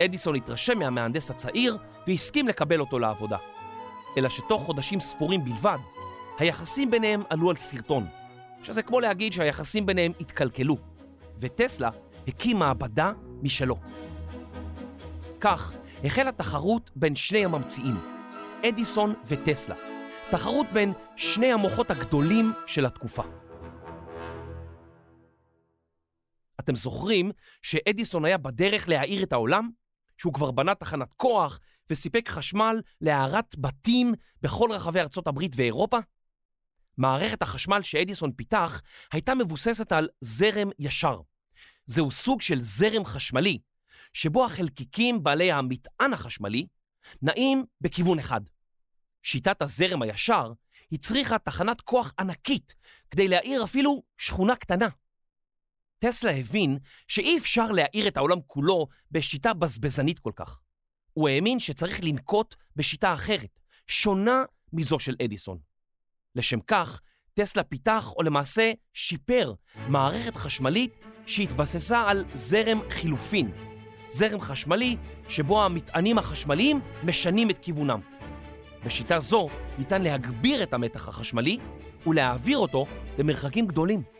אדיסון 0.03 0.35
התרשם 0.35 0.79
מהמהנדס 0.79 1.31
הצעיר 1.31 1.77
והסכים 2.07 2.47
לקבל 2.47 2.79
אותו 2.79 2.99
לעבודה. 2.99 3.37
אלא 4.17 4.29
שתוך 4.29 4.61
חודשים 4.61 4.99
ספורים 4.99 5.45
בלבד, 5.45 5.77
היחסים 6.39 6.91
ביניהם 6.91 7.23
עלו 7.29 7.49
על 7.49 7.55
סרטון, 7.55 8.05
שזה 8.63 8.81
כמו 8.81 8.99
להגיד 8.99 9.33
שהיחסים 9.33 9.85
ביניהם 9.85 10.11
התקלקלו, 10.19 10.77
וטסלה 11.39 11.89
הקים 12.27 12.59
מעבדה 12.59 13.11
משלו. 13.41 13.75
כך 15.39 15.73
החלה 16.03 16.31
תחרות 16.31 16.91
בין 16.95 17.15
שני 17.15 17.45
הממציאים, 17.45 17.95
אדיסון 18.65 19.13
וטסלה, 19.25 19.75
תחרות 20.29 20.67
בין 20.73 20.93
שני 21.15 21.53
המוחות 21.53 21.91
הגדולים 21.91 22.53
של 22.65 22.85
התקופה. 22.85 23.23
אתם 26.67 26.75
זוכרים 26.75 27.31
שאדיסון 27.61 28.25
היה 28.25 28.37
בדרך 28.37 28.89
להאיר 28.89 29.23
את 29.23 29.33
העולם? 29.33 29.69
שהוא 30.17 30.33
כבר 30.33 30.51
בנה 30.51 30.75
תחנת 30.75 31.13
כוח 31.13 31.59
וסיפק 31.89 32.29
חשמל 32.29 32.81
להארת 33.01 33.55
בתים 33.57 34.13
בכל 34.41 34.71
רחבי 34.71 34.99
ארצות 34.99 35.27
הברית 35.27 35.51
ואירופה? 35.55 35.97
מערכת 36.97 37.41
החשמל 37.41 37.81
שאדיסון 37.81 38.31
פיתח 38.31 38.81
הייתה 39.11 39.35
מבוססת 39.35 39.91
על 39.91 40.09
זרם 40.21 40.69
ישר. 40.79 41.21
זהו 41.85 42.11
סוג 42.11 42.41
של 42.41 42.61
זרם 42.61 43.05
חשמלי, 43.05 43.59
שבו 44.13 44.45
החלקיקים 44.45 45.23
בעלי 45.23 45.51
המטען 45.51 46.13
החשמלי 46.13 46.67
נעים 47.21 47.63
בכיוון 47.81 48.19
אחד. 48.19 48.41
שיטת 49.23 49.61
הזרם 49.61 50.01
הישר 50.01 50.53
הצריכה 50.91 51.39
תחנת 51.39 51.81
כוח 51.81 52.13
ענקית 52.19 52.75
כדי 53.11 53.27
להאיר 53.27 53.63
אפילו 53.63 54.03
שכונה 54.17 54.55
קטנה. 54.55 54.87
טסלה 55.99 56.31
הבין 56.31 56.77
שאי 57.07 57.37
אפשר 57.37 57.71
להאיר 57.71 58.07
את 58.07 58.17
העולם 58.17 58.37
כולו 58.47 58.87
בשיטה 59.11 59.53
בזבזנית 59.53 60.19
כל 60.19 60.31
כך. 60.35 60.59
הוא 61.13 61.29
האמין 61.29 61.59
שצריך 61.59 62.03
לנקוט 62.03 62.55
בשיטה 62.75 63.13
אחרת, 63.13 63.59
שונה 63.87 64.43
מזו 64.73 64.99
של 64.99 65.15
אדיסון. 65.25 65.57
לשם 66.35 66.59
כך, 66.59 67.01
טסלה 67.33 67.63
פיתח 67.63 68.13
או 68.17 68.23
למעשה 68.23 68.71
שיפר 68.93 69.53
מערכת 69.87 70.35
חשמלית 70.35 70.93
שהתבססה 71.25 72.09
על 72.09 72.25
זרם 72.33 72.79
חילופין. 72.89 73.51
זרם 74.09 74.41
חשמלי 74.41 74.97
שבו 75.29 75.63
המטענים 75.63 76.17
החשמליים 76.17 76.79
משנים 77.03 77.49
את 77.49 77.57
כיוונם. 77.57 78.01
בשיטה 78.85 79.19
זו 79.19 79.49
ניתן 79.77 80.01
להגביר 80.01 80.63
את 80.63 80.73
המתח 80.73 81.07
החשמלי 81.07 81.57
ולהעביר 82.07 82.57
אותו 82.57 82.85
למרחקים 83.17 83.67
גדולים. 83.67 84.16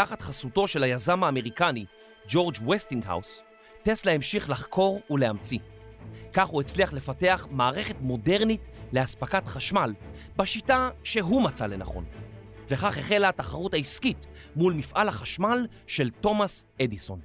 תחת 0.00 0.22
חסותו 0.22 0.66
של 0.66 0.82
היזם 0.82 1.24
האמריקני 1.24 1.84
ג'ורג' 2.28 2.54
וסטינגהאוס, 2.68 3.42
טסלה 3.82 4.12
המשיך 4.12 4.50
לחקור 4.50 5.00
ולהמציא. 5.10 5.58
כך 6.32 6.48
הוא 6.48 6.60
הצליח 6.60 6.92
לפתח 6.92 7.46
מערכת 7.50 7.96
מודרנית 8.00 8.68
לאספקת 8.92 9.46
חשמל 9.46 9.94
בשיטה 10.36 10.90
שהוא 11.04 11.42
מצא 11.42 11.66
לנכון. 11.66 12.04
וכך 12.68 12.84
החלה 12.84 13.28
התחרות 13.28 13.74
העסקית 13.74 14.26
מול 14.56 14.74
מפעל 14.74 15.08
החשמל 15.08 15.66
של 15.86 16.10
תומאס 16.10 16.66
אדיסון. 16.82 17.20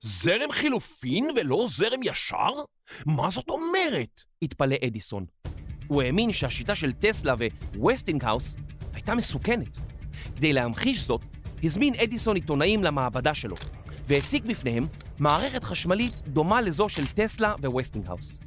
זרם 0.00 0.52
חילופין 0.52 1.24
ולא 1.36 1.64
זרם 1.68 2.00
ישר? 2.02 2.52
מה 3.06 3.30
זאת 3.30 3.48
אומרת? 3.48 4.22
התפלא 4.42 4.76
אדיסון. 4.86 5.26
הוא 5.88 6.02
האמין 6.02 6.32
שהשיטה 6.32 6.74
של 6.74 6.92
טסלה 6.92 7.34
וווסטינגהאוס 7.74 8.56
הייתה 9.06 9.18
מסוכנת. 9.18 9.78
כדי 10.36 10.52
להמחיש 10.52 11.06
זאת, 11.06 11.20
הזמין 11.64 11.94
אדיסון 11.94 12.36
עיתונאים 12.36 12.84
למעבדה 12.84 13.34
שלו, 13.34 13.56
והציג 14.06 14.46
בפניהם 14.46 14.86
מערכת 15.18 15.64
חשמלית 15.64 16.22
דומה 16.28 16.60
לזו 16.60 16.88
של 16.88 17.06
טסלה 17.06 17.54
וווסטינגהאוס. 17.64 18.40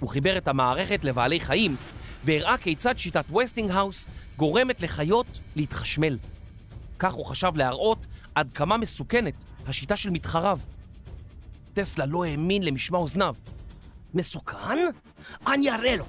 הוא 0.00 0.08
חיבר 0.08 0.38
את 0.38 0.48
המערכת 0.48 1.04
לבעלי 1.04 1.40
חיים, 1.40 1.76
והראה 2.24 2.58
כיצד 2.58 2.98
שיטת 2.98 3.24
ווסטינגהאוס 3.30 4.08
גורמת 4.36 4.80
לחיות 4.82 5.38
להתחשמל. 5.56 6.18
כך 6.98 7.12
הוא 7.12 7.26
חשב 7.26 7.52
להראות 7.56 8.06
עד 8.34 8.48
כמה 8.54 8.76
מסוכנת 8.76 9.44
השיטה 9.66 9.96
של 9.96 10.10
מתחריו. 10.10 10.58
טסלה 11.74 12.06
לא 12.06 12.24
האמין 12.24 12.62
למשמע 12.62 12.98
אוזניו. 12.98 13.34
מסוכן? 14.14 14.76
אני 15.46 15.70
אראה 15.70 15.96
לו. 15.96 16.04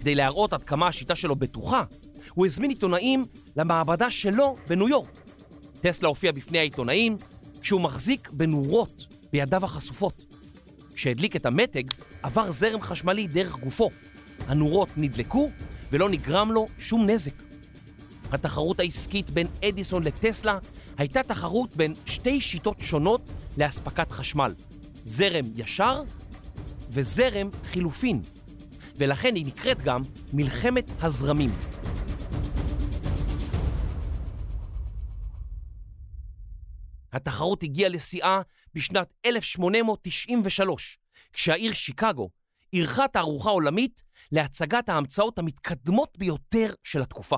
כדי 0.00 0.14
להראות 0.14 0.52
עד 0.52 0.62
כמה 0.62 0.88
השיטה 0.88 1.14
שלו 1.14 1.36
בטוחה, 1.36 1.82
הוא 2.34 2.46
הזמין 2.46 2.70
עיתונאים 2.70 3.24
למעבדה 3.56 4.10
שלו 4.10 4.56
בניו 4.68 4.88
יורק. 4.88 5.20
טסלה 5.80 6.08
הופיע 6.08 6.32
בפני 6.32 6.58
העיתונאים 6.58 7.16
כשהוא 7.60 7.80
מחזיק 7.80 8.30
בנורות 8.32 9.06
בידיו 9.32 9.64
החשופות. 9.64 10.24
כשהדליק 10.94 11.36
את 11.36 11.46
המתג, 11.46 11.82
עבר 12.22 12.52
זרם 12.52 12.82
חשמלי 12.82 13.26
דרך 13.26 13.58
גופו. 13.58 13.90
הנורות 14.48 14.88
נדלקו 14.96 15.50
ולא 15.92 16.08
נגרם 16.08 16.52
לו 16.52 16.66
שום 16.78 17.10
נזק. 17.10 17.42
התחרות 18.32 18.80
העסקית 18.80 19.30
בין 19.30 19.46
אדיסון 19.68 20.02
לטסלה 20.02 20.58
הייתה 20.98 21.22
תחרות 21.22 21.76
בין 21.76 21.94
שתי 22.06 22.40
שיטות 22.40 22.76
שונות 22.80 23.20
לאספקת 23.58 24.10
חשמל, 24.10 24.54
זרם 25.04 25.44
ישר 25.56 26.02
וזרם 26.90 27.48
חילופין, 27.64 28.22
ולכן 28.96 29.34
היא 29.34 29.46
נקראת 29.46 29.82
גם 29.82 30.02
מלחמת 30.32 30.90
הזרמים. 31.00 31.50
התחרות 37.14 37.62
הגיעה 37.62 37.90
לשיאה 37.90 38.40
בשנת 38.74 39.14
1893, 39.26 40.98
כשהעיר 41.32 41.72
שיקגו 41.72 42.30
אירחה 42.72 43.08
תערוכה 43.08 43.50
עולמית 43.50 44.02
להצגת 44.32 44.88
ההמצאות 44.88 45.38
המתקדמות 45.38 46.18
ביותר 46.18 46.72
של 46.84 47.02
התקופה. 47.02 47.36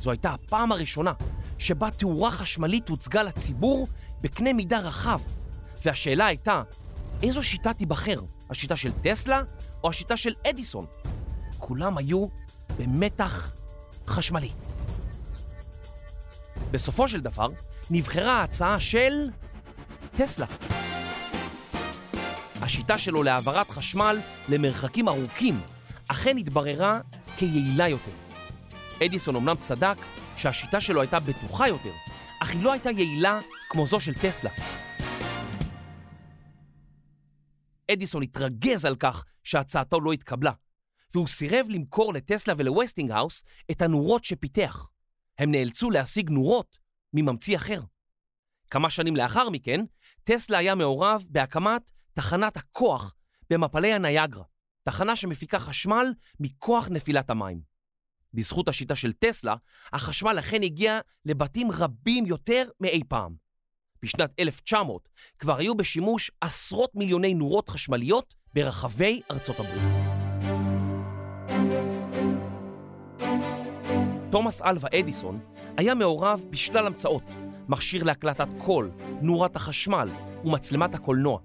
זו 0.00 0.10
הייתה 0.10 0.30
הפעם 0.30 0.72
הראשונה 0.72 1.12
שבה 1.58 1.90
תאורה 1.90 2.30
חשמלית 2.30 2.88
הוצגה 2.88 3.22
לציבור 3.22 3.88
בקנה 4.20 4.52
מידה 4.52 4.78
רחב, 4.78 5.20
והשאלה 5.84 6.26
הייתה, 6.26 6.62
איזו 7.22 7.42
שיטה 7.42 7.72
תיבחר? 7.72 8.20
השיטה 8.50 8.76
של 8.76 8.92
טסלה 9.02 9.42
או 9.84 9.88
השיטה 9.88 10.16
של 10.16 10.34
אדיסון? 10.50 10.86
כולם 11.58 11.98
היו 11.98 12.26
במתח 12.78 13.52
חשמלי. 14.06 14.50
בסופו 16.70 17.08
של 17.08 17.20
דבר, 17.20 17.48
נבחרה 17.90 18.32
ההצעה 18.32 18.80
של 18.80 19.30
טסלה. 20.16 20.46
השיטה 22.62 22.98
שלו 22.98 23.22
להעברת 23.22 23.70
חשמל 23.70 24.18
למרחקים 24.48 25.08
ארוכים 25.08 25.54
אכן 26.08 26.36
התבררה 26.36 27.00
כיעילה 27.36 27.88
יותר. 27.88 28.10
אדיסון 29.06 29.36
אמנם 29.36 29.56
צדק 29.60 29.96
שהשיטה 30.36 30.80
שלו 30.80 31.00
הייתה 31.00 31.20
בטוחה 31.20 31.68
יותר, 31.68 31.90
אך 32.42 32.50
היא 32.50 32.62
לא 32.62 32.72
הייתה 32.72 32.90
יעילה 32.90 33.40
כמו 33.70 33.86
זו 33.86 34.00
של 34.00 34.14
טסלה. 34.14 34.50
אדיסון 37.92 38.22
התרגז 38.22 38.84
על 38.84 38.96
כך 38.96 39.24
שהצעתו 39.44 40.00
לא 40.00 40.12
התקבלה, 40.12 40.52
והוא 41.14 41.28
סירב 41.28 41.66
למכור 41.68 42.12
לטסלה 42.12 42.54
ולווסטינגהאוס 42.56 43.44
את 43.70 43.82
הנורות 43.82 44.24
שפיתח. 44.24 44.86
הם 45.38 45.50
נאלצו 45.50 45.90
להשיג 45.90 46.30
נורות 46.30 46.85
מממציא 47.16 47.56
אחר. 47.56 47.80
כמה 48.70 48.90
שנים 48.90 49.16
לאחר 49.16 49.48
מכן, 49.48 49.80
טסלה 50.24 50.58
היה 50.58 50.74
מעורב 50.74 51.26
בהקמת 51.30 51.90
תחנת 52.12 52.56
הכוח 52.56 53.14
במפלי 53.50 53.92
הנייגרה, 53.92 54.44
תחנה 54.82 55.16
שמפיקה 55.16 55.58
חשמל 55.58 56.06
מכוח 56.40 56.88
נפילת 56.88 57.30
המים. 57.30 57.60
בזכות 58.34 58.68
השיטה 58.68 58.94
של 58.94 59.12
טסלה, 59.12 59.54
החשמל 59.92 60.38
אכן 60.38 60.62
הגיע 60.62 60.98
לבתים 61.24 61.70
רבים 61.70 62.26
יותר 62.26 62.62
מאי 62.80 63.00
פעם. 63.08 63.34
בשנת 64.02 64.30
1900 64.38 65.08
כבר 65.38 65.56
היו 65.56 65.74
בשימוש 65.74 66.30
עשרות 66.40 66.94
מיליוני 66.94 67.34
נורות 67.34 67.68
חשמליות 67.68 68.34
ברחבי 68.54 69.22
ארצות 69.30 69.56
הברית. 69.60 69.96
תומאס 74.30 74.62
אלווה 74.62 74.88
אדיסון 75.00 75.55
היה 75.76 75.94
מעורב 75.94 76.44
בשלל 76.50 76.86
המצאות, 76.86 77.22
מכשיר 77.68 78.04
להקלטת 78.04 78.48
קול, 78.58 78.90
נורת 79.22 79.56
החשמל 79.56 80.08
ומצלמת 80.44 80.94
הקולנוע. 80.94 81.38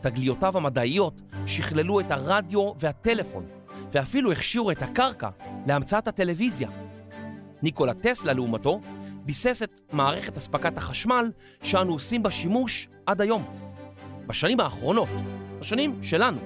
תגליותיו 0.00 0.56
המדעיות 0.56 1.20
שכללו 1.46 2.00
את 2.00 2.10
הרדיו 2.10 2.72
והטלפון, 2.80 3.46
ואפילו 3.92 4.32
הכשירו 4.32 4.70
את 4.70 4.82
הקרקע 4.82 5.28
להמצאת 5.66 6.08
הטלוויזיה. 6.08 6.68
ניקולה 7.62 7.94
טסלה, 7.94 8.32
לעומתו, 8.32 8.80
ביסס 9.24 9.62
את 9.62 9.80
מערכת 9.92 10.36
אספקת 10.36 10.76
החשמל 10.76 11.30
שאנו 11.62 11.92
עושים 11.92 12.22
בה 12.22 12.30
שימוש 12.30 12.88
עד 13.06 13.20
היום. 13.20 13.44
בשנים 14.26 14.60
האחרונות, 14.60 15.08
בשנים 15.58 16.02
שלנו, 16.02 16.38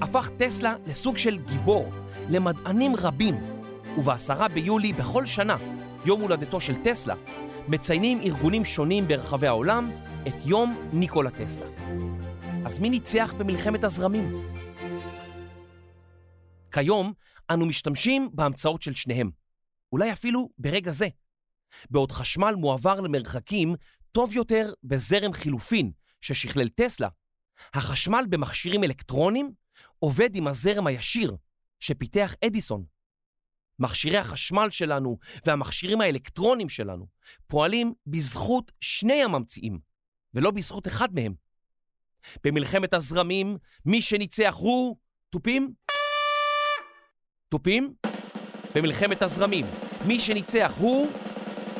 הפך 0.00 0.30
טסלה 0.36 0.74
לסוג 0.86 1.16
של 1.16 1.38
גיבור 1.38 1.92
למדענים 2.30 2.96
רבים, 2.96 3.34
ובעשרה 3.98 4.48
ביולי 4.48 4.92
בכל 4.92 5.26
שנה, 5.26 5.56
יום 6.04 6.20
הולדתו 6.20 6.60
של 6.60 6.74
טסלה, 6.84 7.14
מציינים 7.68 8.18
ארגונים 8.18 8.64
שונים 8.64 9.08
ברחבי 9.08 9.46
העולם 9.46 9.90
את 10.28 10.34
יום 10.44 10.90
ניקולה 10.92 11.30
טסלה. 11.30 11.66
אז 12.66 12.78
מי 12.78 12.90
ניצח 12.90 13.34
במלחמת 13.38 13.84
הזרמים? 13.84 14.32
כיום 16.72 17.12
אנו 17.50 17.66
משתמשים 17.66 18.28
בהמצאות 18.32 18.82
של 18.82 18.92
שניהם, 18.92 19.30
אולי 19.92 20.12
אפילו 20.12 20.48
ברגע 20.58 20.92
זה. 20.92 21.08
בעוד 21.90 22.12
חשמל 22.12 22.54
מועבר 22.54 23.00
למרחקים 23.00 23.74
טוב 24.12 24.32
יותר 24.32 24.72
בזרם 24.84 25.32
חילופין 25.32 25.90
ששכלל 26.20 26.68
טסלה, 26.68 27.08
החשמל 27.74 28.24
במכשירים 28.28 28.84
אלקטרונים 28.84 29.52
עובד 29.98 30.36
עם 30.36 30.46
הזרם 30.46 30.86
הישיר 30.86 31.36
שפיתח 31.80 32.34
אדיסון. 32.44 32.91
מכשירי 33.82 34.18
החשמל 34.18 34.70
שלנו 34.70 35.18
והמכשירים 35.46 36.00
האלקטרונים 36.00 36.68
שלנו 36.68 37.06
פועלים 37.46 37.92
בזכות 38.06 38.72
שני 38.80 39.22
הממציאים, 39.22 39.78
ולא 40.34 40.50
בזכות 40.50 40.86
אחד 40.86 41.14
מהם. 41.14 41.34
במלחמת 42.44 42.94
הזרמים, 42.94 43.58
מי 43.86 44.02
שניצח 44.02 44.54
הוא... 44.58 44.96
תופים? 45.30 45.72
תופים? 47.48 47.94
במלחמת 48.74 49.22
הזרמים, 49.22 49.66
מי 50.06 50.20
שניצח 50.20 50.72
הוא... 50.78 51.08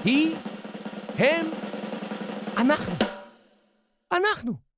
היא... 0.05 0.37
הם... 1.19 1.47
אנחנו. 2.57 2.93
אנחנו. 4.13 4.72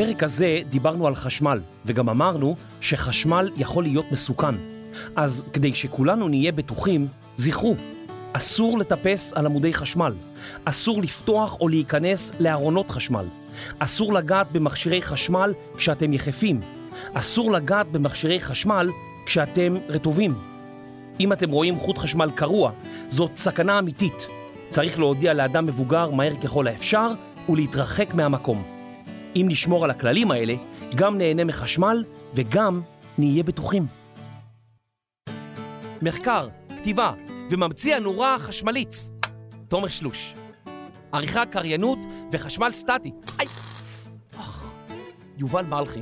בפרק 0.00 0.22
הזה 0.22 0.58
דיברנו 0.68 1.06
על 1.06 1.14
חשמל, 1.14 1.60
וגם 1.86 2.08
אמרנו 2.08 2.56
שחשמל 2.80 3.50
יכול 3.56 3.84
להיות 3.84 4.12
מסוכן. 4.12 4.54
אז 5.16 5.44
כדי 5.52 5.74
שכולנו 5.74 6.28
נהיה 6.28 6.52
בטוחים, 6.52 7.06
זכרו, 7.36 7.74
אסור 8.32 8.78
לטפס 8.78 9.32
על 9.32 9.46
עמודי 9.46 9.72
חשמל, 9.72 10.12
אסור 10.64 11.02
לפתוח 11.02 11.60
או 11.60 11.68
להיכנס 11.68 12.40
לארונות 12.40 12.90
חשמל, 12.90 13.26
אסור 13.78 14.12
לגעת 14.12 14.52
במכשירי 14.52 15.02
חשמל 15.02 15.52
כשאתם 15.76 16.12
יחפים, 16.12 16.60
אסור 17.14 17.52
לגעת 17.52 17.86
במכשירי 17.92 18.40
חשמל 18.40 18.88
כשאתם 19.26 19.74
רטובים. 19.88 20.34
אם 21.20 21.32
אתם 21.32 21.50
רואים 21.50 21.78
חוט 21.78 21.98
חשמל 21.98 22.30
קרוע, 22.34 22.72
זאת 23.08 23.30
סכנה 23.36 23.78
אמיתית. 23.78 24.26
צריך 24.70 24.98
להודיע 24.98 25.34
לאדם 25.34 25.66
מבוגר 25.66 26.10
מהר 26.10 26.34
ככל 26.42 26.66
האפשר 26.66 27.08
ולהתרחק 27.48 28.14
מהמקום. 28.14 28.79
אם 29.36 29.46
נשמור 29.48 29.84
על 29.84 29.90
הכללים 29.90 30.30
האלה, 30.30 30.54
גם 30.94 31.18
נהנה 31.18 31.44
מחשמל 31.44 32.04
וגם 32.34 32.80
נהיה 33.18 33.42
בטוחים. 33.42 33.86
מחקר, 36.02 36.48
כתיבה 36.76 37.12
וממציא 37.50 37.96
הנורה 37.96 38.34
החשמליץ, 38.34 39.10
תומר 39.68 39.88
שלוש. 39.88 40.34
עריכה, 41.12 41.46
קריינות 41.46 41.98
וחשמל 42.32 42.70
סטטי. 42.72 43.12
איי! 43.38 43.46
אך, 44.40 44.72
יובל 45.38 45.64
מלכי. 45.64 46.00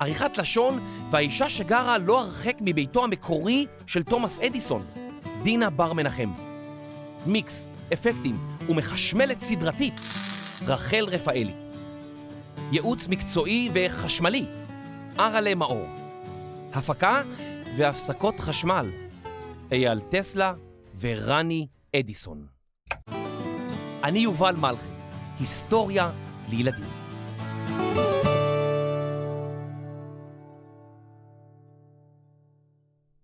עריכת 0.00 0.38
לשון 0.38 0.80
והאישה 1.10 1.48
שגרה 1.48 1.98
לא 1.98 2.20
הרחק 2.20 2.56
מביתו 2.60 3.04
המקורי 3.04 3.66
של 3.86 4.02
תומאס 4.02 4.38
אדיסון, 4.38 4.84
דינה 5.42 5.70
בר 5.70 5.92
מנחם. 5.92 6.30
מיקס, 7.26 7.68
אפקטים 7.92 8.38
ומחשמלת 8.68 9.42
סדרתית, 9.42 10.00
רחל 10.66 11.04
רפאלי. 11.04 11.63
ייעוץ 12.72 13.08
מקצועי 13.08 13.70
וחשמלי, 13.74 14.46
ארלה 15.18 15.54
מאור. 15.54 15.86
הפקה 16.72 17.22
והפסקות 17.76 18.40
חשמל, 18.40 18.90
אייל 19.72 20.00
טסלה 20.00 20.54
ורני 21.00 21.66
אדיסון. 21.96 22.46
אני 24.04 24.18
יובל 24.18 24.56
מלכי, 24.56 24.86
היסטוריה 25.38 26.10
לילדים. 26.50 26.84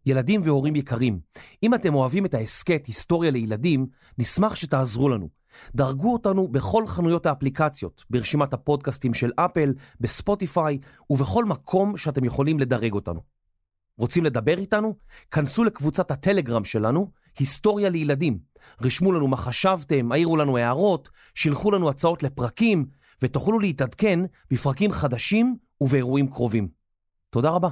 ילדים 0.06 0.40
והורים 0.44 0.76
יקרים, 0.76 1.20
אם 1.62 1.74
אתם 1.74 1.94
אוהבים 1.94 2.26
את 2.26 2.34
ההסכת 2.34 2.86
היסטוריה 2.86 3.30
לילדים, 3.30 3.86
נשמח 4.18 4.56
שתעזרו 4.56 5.08
לנו. 5.08 5.39
דרגו 5.74 6.12
אותנו 6.12 6.48
בכל 6.48 6.86
חנויות 6.86 7.26
האפליקציות, 7.26 8.04
ברשימת 8.10 8.54
הפודקאסטים 8.54 9.14
של 9.14 9.30
אפל, 9.36 9.74
בספוטיפיי 10.00 10.78
ובכל 11.10 11.44
מקום 11.44 11.96
שאתם 11.96 12.24
יכולים 12.24 12.58
לדרג 12.58 12.92
אותנו. 12.92 13.20
רוצים 13.98 14.24
לדבר 14.24 14.58
איתנו? 14.58 14.94
כנסו 15.30 15.64
לקבוצת 15.64 16.10
הטלגרם 16.10 16.64
שלנו, 16.64 17.10
היסטוריה 17.38 17.88
לילדים. 17.88 18.38
רשמו 18.82 19.12
לנו 19.12 19.28
מה 19.28 19.36
חשבתם, 19.36 20.12
העירו 20.12 20.36
לנו 20.36 20.58
הערות, 20.58 21.08
שילחו 21.34 21.70
לנו 21.70 21.90
הצעות 21.90 22.22
לפרקים, 22.22 22.86
ותוכלו 23.22 23.58
להתעדכן 23.58 24.20
בפרקים 24.50 24.92
חדשים 24.92 25.56
ובאירועים 25.80 26.28
קרובים. 26.28 26.68
תודה 27.30 27.50
רבה. 27.50 27.68